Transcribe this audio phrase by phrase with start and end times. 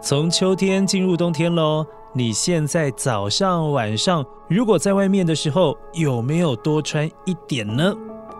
[0.00, 1.84] 从秋天进入冬天喽。
[2.14, 7.94] 你现在早上、晚上，如果在外面的时候，有没有多穿一点呢？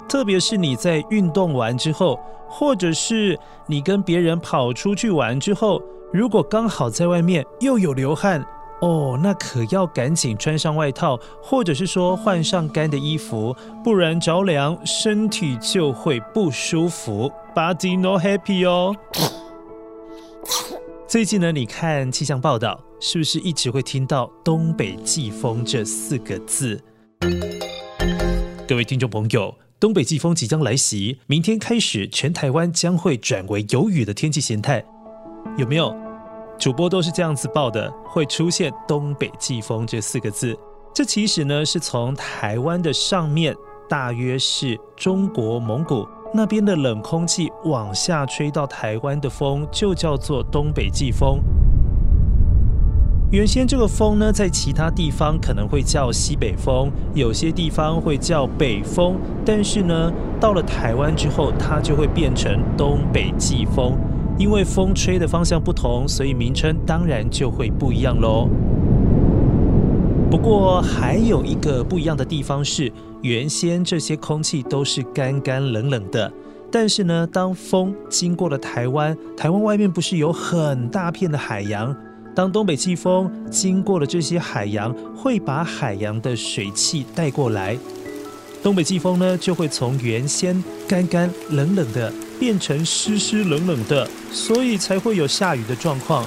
[0.09, 8.45] 特别是你在运动完之后，或者是你跟别人跑出去玩之后，如果刚好在外面又有流汗。
[8.81, 18.95] 哦，那可要赶紧穿上外套，或者是说换上干的衣服，不然着凉，身体就会不舒服，Body no happy 哦。
[21.09, 26.79] 最近呢，你看气象报道，是不是一直会听到东北季风这四个字？
[28.69, 34.85] 各位听众朋友，东北季风即将来袭，明天开始，全台湾将会转为有雨的天气形态，
[35.57, 35.97] 有没有？
[36.59, 40.55] 主播都是这样子报的，会出现东北季风这四个字。
[40.95, 43.57] 这其实呢是从台湾的上面，
[43.89, 51.41] 大约是中国蒙古那边的冷空气往下吹到台湾的风，就叫做东北季风。
[53.31, 63.99] 原先这个风呢，在其他地方可能会叫西北风，有些地方会叫北风，但是呢，到了台湾之后，它就会变成东北季风。
[64.39, 68.49] 因为风吹的方向不同，所以名称当然就会不一样喽。
[70.31, 76.31] 不过还有一个不一样的地方是，原先这些空气都是干干冷冷的，
[76.71, 81.97] 但是呢，当风经过了台湾，台湾外面不是有很大片的海洋？
[82.35, 87.79] 当东北季风经过了这些海洋，会把海洋的水汽带过来，
[88.63, 92.13] 东北季风呢就会从原先干干冷冷的。
[92.39, 96.25] 变成湿湿冷冷的，所以才会有下雨的状况。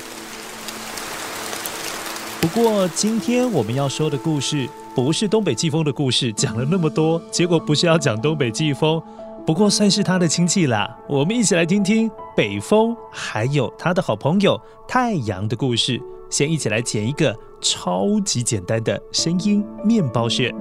[2.41, 9.02] 不过今天我们要说的故事不是东北季风的故事，讲了那么多，结果不是要讲东北季风，
[9.46, 10.97] 不过算是他的亲戚啦。
[11.07, 16.02] 我们一起来听听北风，还有他的好朋友太阳的故事。
[16.31, 20.53] 先一起来剪一个超级简单的声音面包屑。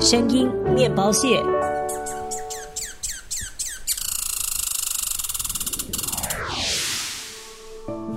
[0.00, 1.40] 声音面包屑。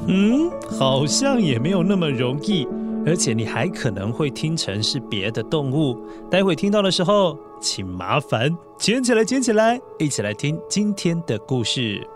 [0.09, 2.68] 嗯，好像也没有那么容易，
[3.04, 5.98] 而且你还可能会听成是别的动物。
[6.30, 12.08] 待会听到的时候，请麻烦捡起来，捡起来，一起来听今天的故事。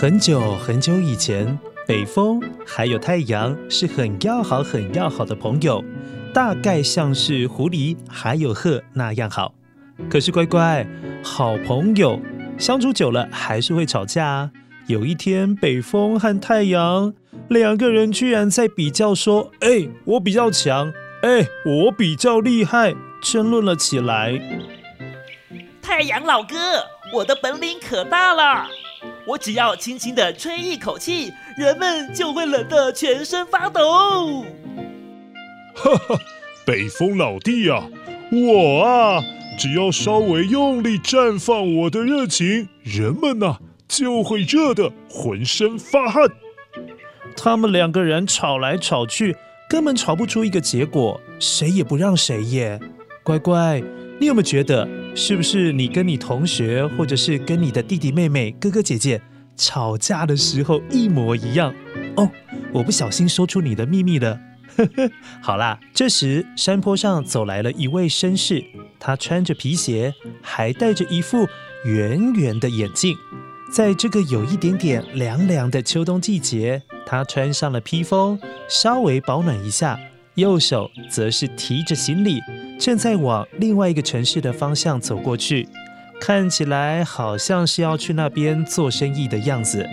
[0.00, 5.84] 很久很久以前，北风还有太阳是很要好、很要好的朋友，
[6.32, 9.52] 大概像是狐狸还有鹤那样好。
[10.08, 10.86] 可是乖乖，
[11.22, 12.18] 好朋友
[12.56, 14.50] 相处久了还是会吵架啊。
[14.86, 17.12] 有一天，北风和太阳
[17.50, 24.40] 两个人居然在比较说：“哎，我比较强，哎，我比较厉害。”争论了起来。
[25.82, 26.56] 太阳老哥，
[27.12, 28.66] 我的本领可大了。
[29.26, 34.44] 我只要轻轻的吹一口气，人们就会冷得全身发抖。
[35.74, 36.18] 哈哈，
[36.66, 37.84] 北风老弟呀，
[38.32, 39.22] 我啊，
[39.58, 46.24] 只要稍微用力绽放我的热情，人们呐就会热得浑身发汗。
[47.36, 49.36] 他们两个人吵来吵去，
[49.68, 52.80] 根本吵不出一个结果，谁也不让谁耶。
[53.22, 53.82] 乖乖，
[54.18, 59.20] 你有没有觉得，是不是你跟你同学，或者是跟你的弟弟妹妹、哥哥姐姐
[59.56, 61.74] 吵架的时候一模一样？
[62.16, 62.30] 哦，
[62.72, 64.40] 我不小心说出你的秘密了。
[64.76, 65.10] 呵呵，
[65.42, 68.64] 好啦，这时山坡上走来了一位绅士，
[68.98, 71.46] 他穿着皮鞋，还戴着一副
[71.84, 73.14] 圆圆的眼镜。
[73.72, 79.98] 在这个有一点点凉凉的秋冬季节，他穿上了披风，稍微保暖一下，
[80.36, 82.40] 右手则是提着行李，
[82.80, 85.68] 正在往另外一个城市的方向走过去，
[86.18, 89.86] 看起来好像是要去那边做生意的样子。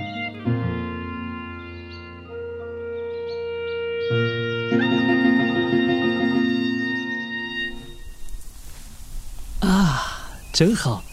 [9.59, 11.03] 啊真好，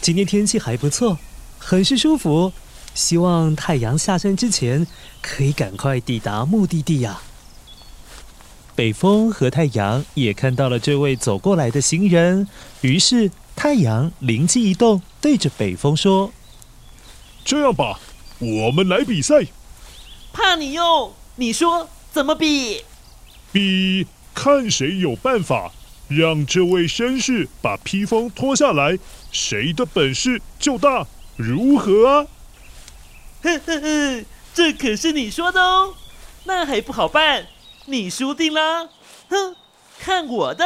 [0.00, 1.16] 今天天气还不错，
[1.58, 2.52] 很是舒服。
[2.92, 4.84] 希望太阳下山之前
[5.22, 7.20] 可以赶快抵达目的地呀。
[8.80, 12.48] 北风和太阳也看到了这位走过来的行人，
[12.80, 16.32] 于是太阳灵机一动，对着北风说
[17.44, 18.00] ：“这样吧，
[18.38, 19.44] 我们来比赛。
[20.32, 22.82] 怕你哟，你说怎么比？
[23.52, 25.70] 比看谁有办法。”
[26.08, 28.98] 让这位绅士把披风脱下来，
[29.30, 31.06] 谁的本事就大，
[31.36, 32.26] 如何啊？
[33.42, 34.24] 呵呵呵，
[34.54, 35.92] 这可是你说的哦，
[36.44, 37.46] 那还不好办，
[37.90, 38.88] 你输定了。
[39.28, 39.56] 哼，
[39.98, 40.64] 看我的！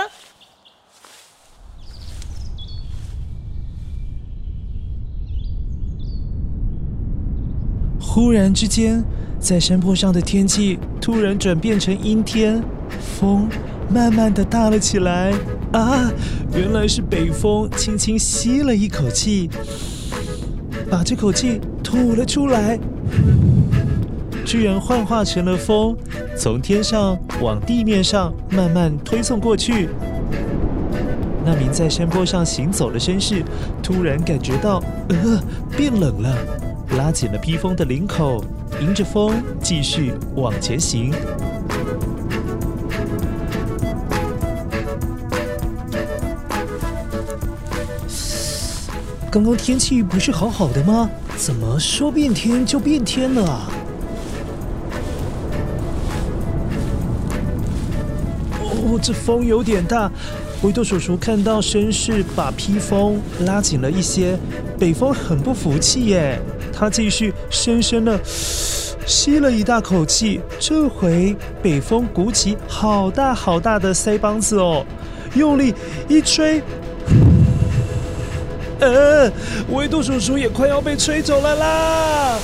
[8.00, 9.03] 忽然之间，
[9.41, 12.62] 在山坡上的天气突然转变成阴天，
[13.19, 13.49] 风。
[13.91, 15.31] 慢慢的大了起来
[15.73, 16.11] 啊！
[16.55, 19.49] 原来是北风轻轻吸了一口气，
[20.91, 22.79] 把这口气吐了出来，
[24.44, 25.96] 居然幻化成了风，
[26.37, 29.88] 从天上往地面上慢慢推送过去。
[31.44, 33.43] 那名在山坡上行走的绅士
[33.82, 35.43] 突然感觉到呃
[35.76, 36.37] 变冷了，
[36.96, 38.44] 拉紧了披风的领口，
[38.81, 41.12] 迎着风继续往前行。
[49.31, 51.11] 刚刚天气不是好好的吗？
[51.37, 53.69] 怎么说变天就变天了？
[58.85, 60.11] 哦，这风有点大。
[60.63, 64.39] 维多叔叔看到绅士把披风拉紧了一些，
[64.79, 66.39] 北风很不服气耶。
[66.73, 68.19] 他继续深深的
[69.07, 74.85] 吸了一大口气，这回北风鼓起好大好大的腮帮子哦，
[75.35, 75.75] 用力
[76.09, 76.63] 一吹。
[78.81, 79.31] 呃，
[79.71, 82.39] 维度叔叔也快要被吹走了啦！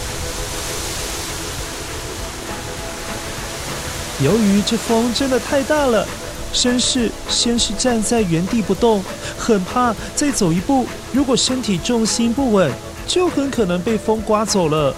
[4.22, 6.06] 由于这风真的太大了，
[6.52, 9.02] 绅士先是站在原地不动，
[9.38, 12.70] 很怕再走一步，如果身体重心不稳，
[13.06, 14.94] 就很可能被风刮走了。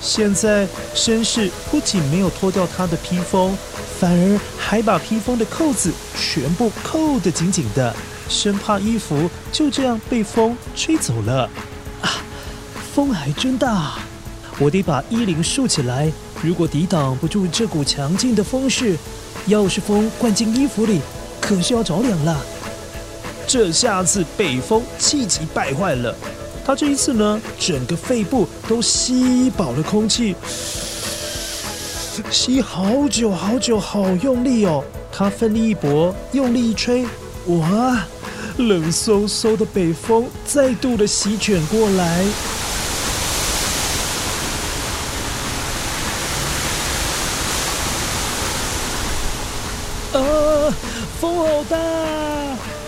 [0.00, 3.56] 现在，绅士不仅没有脱掉他的披风，
[3.98, 7.94] 反而还把披风的扣子全部扣得紧紧的。
[8.28, 11.48] 生怕衣服就这样被风吹走了
[12.02, 12.22] 啊！
[12.94, 13.94] 风还真大，
[14.58, 16.12] 我得把衣领竖起来。
[16.42, 18.96] 如果抵挡不住这股强劲的风势，
[19.46, 21.00] 要是风灌进衣服里，
[21.40, 22.40] 可是要着凉了。
[23.46, 26.14] 这下子北风气急败坏了，
[26.64, 30.36] 他这一次呢，整个肺部都吸饱了空气，
[32.30, 34.84] 吸好久好久，好用力哦！
[35.10, 37.04] 他奋力一搏，用力一吹，
[37.46, 38.06] 哇！
[38.58, 42.24] 冷飕飕的北风再度的席卷过来，
[50.12, 50.74] 啊，
[51.20, 51.76] 风好大！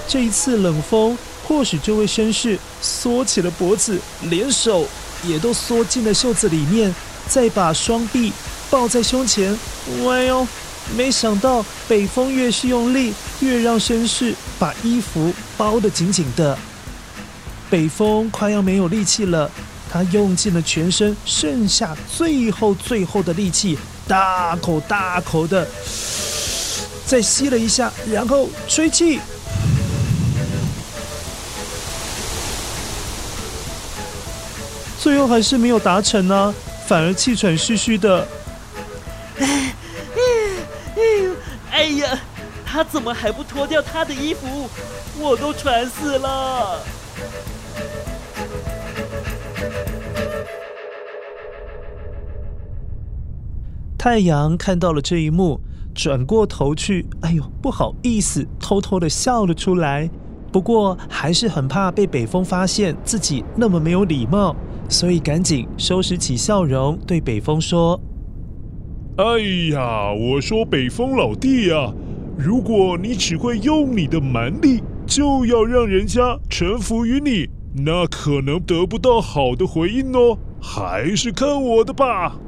[0.09, 4.87] 这一次冷风或许这位绅士缩起了脖子，连手
[5.25, 6.95] 也都缩进了袖子里面，
[7.29, 8.33] 再把双臂
[8.71, 9.57] 抱在胸前，
[10.03, 10.47] 喂哟！
[10.97, 16.59] 没想到北风越是用力，越让绅士把衣服包得紧紧的。
[17.69, 19.49] 北风快要没有力气了，
[19.93, 25.69] 他用尽了全身剩下最后最后的力气，大口大口的
[27.11, 29.19] 再吸了一下，然后吹气，
[34.97, 36.55] 最后还是没有达成呢、啊，
[36.87, 38.25] 反而气喘吁吁的。
[41.73, 42.17] 哎呀
[42.65, 44.71] 他怎么还不脱掉他的衣服？
[45.19, 46.81] 我都喘死了。
[53.99, 55.61] 太阳看到了这一幕，
[56.03, 60.09] 转过头去，哎呦，不好意思，偷偷的笑了出来。
[60.51, 64.57] 不过还是很怕被北风发现自己那么没有礼貌，
[64.89, 68.01] 所以赶紧收拾起笑容，对北风说
[69.19, 69.25] ：“哎
[69.75, 71.93] 呀，我说北风老弟呀，
[72.39, 77.51] 如果你只会用你的蛮力，就要让人家臣服于你，
[77.85, 80.39] 那可能得不到好的回应哦。
[80.63, 82.41] 还是看我的吧。”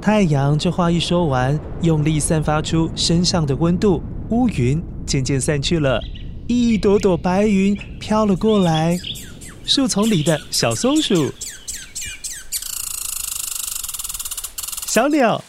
[0.00, 4.00] 太阳这话一说完，用力散发出身上的温度，
[4.30, 6.00] 乌云渐渐散去了。
[6.46, 8.96] 一朵朵白云飘了过来，
[9.64, 11.32] 树丛里的小松鼠、
[14.86, 15.42] 小鸟、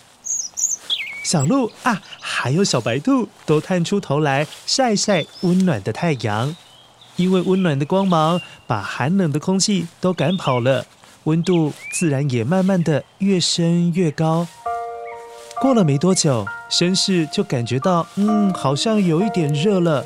[1.24, 6.56] 小鹿啊，还有小白兔，都探出头来晒晒温暖的太阳。
[7.16, 10.86] 因为温暖的光芒把寒冷的空气都赶跑了，
[11.28, 14.48] 温度自然也慢慢的越升越高。
[15.60, 20.06] 过了没多久，绅士就感觉到，嗯，好像有一点热了。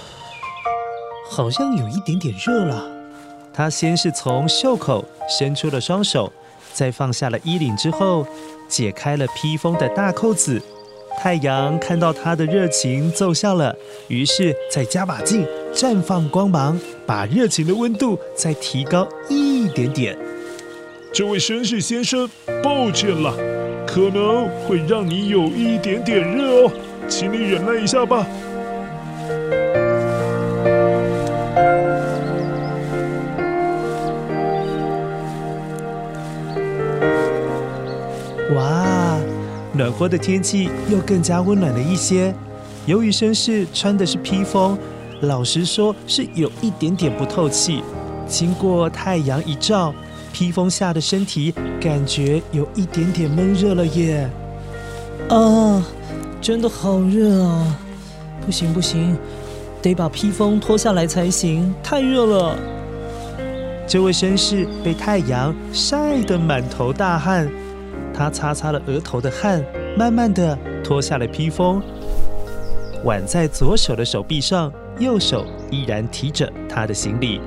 [1.30, 2.90] 好像有一点点热了。
[3.52, 6.32] 他先是从袖口伸出了双手，
[6.72, 8.26] 在放下了衣领之后，
[8.66, 10.62] 解开了披风的大扣子。
[11.18, 13.76] 太阳看到他的热情，奏效了，
[14.08, 20.16] 于是再加把劲，绽放光芒，把热情的温度再提高一一点点。
[21.12, 22.28] 这位绅士先生，
[22.62, 23.34] 抱歉了，
[23.86, 26.72] 可能会让你有一点点热哦，
[27.08, 28.26] 请你忍耐一下吧。
[38.54, 39.18] 哇
[39.72, 42.34] 暖和的天气又更加温暖了一些。
[42.86, 44.78] 由于绅士穿的是披风，
[45.22, 47.82] 老实说是有一点点不透气。
[48.30, 49.92] 经过太阳一照，
[50.32, 54.30] 披风下的身体感觉有一点点闷热了耶。
[55.28, 55.84] 啊，
[56.40, 57.76] 真的好热啊！
[58.46, 59.18] 不行不行，
[59.82, 62.56] 得把披风脱下来才行，太热了。
[63.86, 67.50] 这位绅士被太阳晒得满头大汗。
[68.14, 69.62] 他擦擦了额头的汗，
[69.98, 71.82] 慢慢的脱下了披风，
[73.04, 77.40] 挽在左手的手臂上，右手依然提着他的行李。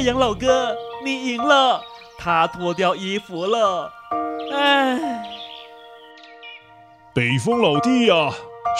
[0.00, 1.78] 太阳老哥，你赢了，
[2.16, 3.92] 他脱掉衣服了。
[4.50, 4.98] 哎，
[7.14, 8.30] 北风老弟呀，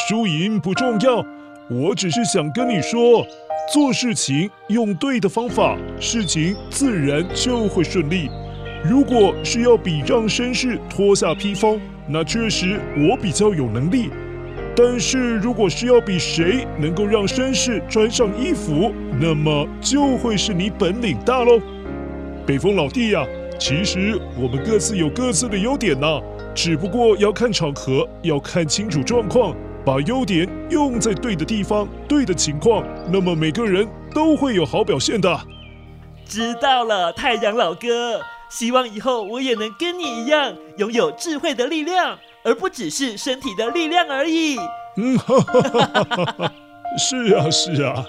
[0.09, 1.23] 输赢不重要，
[1.69, 3.23] 我只是想跟你说。
[3.71, 8.31] 做事情用对的方法，事情自然就会顺利。
[8.83, 14.09] 如果是要比让绅士脱下披风，那确实我比较有能力。
[14.77, 21.61] 但是如果是要比谁能够让绅士穿上衣服，那么就会是你本领大喽。
[22.47, 23.27] 北风老弟呀，
[23.59, 26.21] 其实我们各自有各自的优点呐，
[26.55, 29.55] 只不过要看场合，要看清楚状况。
[29.83, 35.41] 把优点用在对的地方、对的情况，那么每个人都会有好表现的。
[36.27, 44.57] 知道了，太阳老哥，希望以后我也能跟你一样，拥有智慧的力量，而不只是身体的力量而已。
[44.97, 46.53] 嗯，哈哈哈哈哈，
[46.99, 48.05] 是啊，是啊。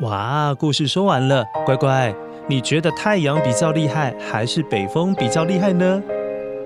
[0.00, 2.14] 哇，故事说完了，乖乖，
[2.46, 6.02] 你觉得太阳比较厉害，还是北风比较厉害呢？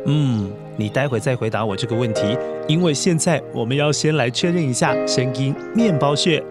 [0.07, 2.37] 嗯，你待会再回答我这个问题，
[2.69, 6.45] 因为现在我们要先来确认一下声音面包屑。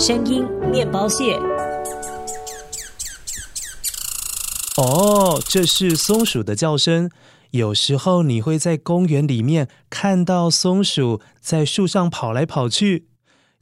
[0.00, 0.42] 声音
[0.72, 1.38] 面包屑。
[4.78, 7.10] 哦，这是松鼠的叫声。
[7.50, 13.08] 有时候你会在公园里面看到松鼠在树上跑来跑去。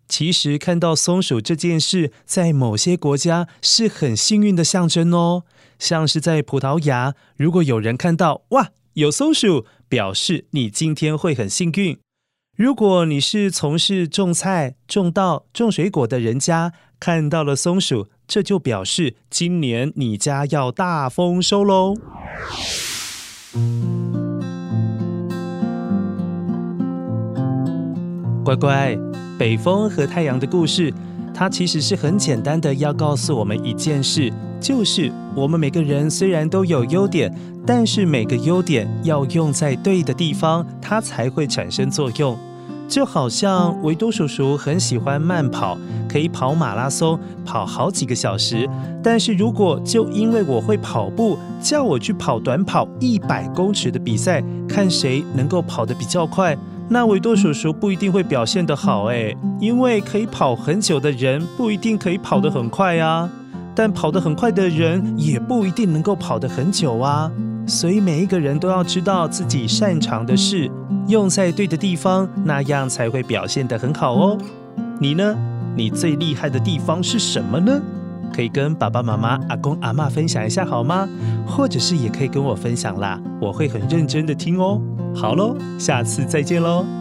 [0.09, 5.43] 其实看到松鼠这件事，在某些国家是很幸运的象征哦。
[5.81, 11.99] 像是在葡萄牙，如果有人看到哇，有松鼠，表示你今天会很幸运。
[12.59, 21.95] 如果你是从事种菜、种稻、种水果的人家，看到了松鼠，这就表示今年你家要大丰收喽。
[28.45, 28.99] 乖乖。
[29.39, 30.93] 北风和太阳的故事，
[31.33, 37.33] 它其实是很简单的，要告诉我们一件事，就是我们每个人虽然都有优点，
[37.65, 42.37] 但是每个优点要用在对的地方，它才会产生作用。
[42.89, 45.77] 就好像维多叔叔很喜欢慢跑，
[46.09, 48.69] 可以跑马拉松，跑好几个小时。
[49.03, 56.57] 但是如果就因为我会跑步，叫我去跑短跑一百公尺的比赛，看谁能够跑得比较快，
[56.89, 63.29] 那维多叔叔不一定会表现得好诶，因为可以跑很久的人不一定可以跑得很快啊，
[63.75, 67.31] 但跑得很快的人也不一定能够跑得很久啊。
[67.67, 70.71] 所以每一个人都要知道自己擅长的事，
[71.09, 74.39] 用在对的地方，那样才会表现得很好哦。
[75.01, 75.35] 你呢？
[75.75, 77.81] 你最厉害的地方是什么呢？
[78.35, 81.09] 可以跟爸爸妈妈、阿公阿嬷分享一下好吗？
[81.47, 84.81] 或者是也可以跟我分享啦，我会很认真的听哦。
[85.15, 86.98] 好喽，下次再见喽。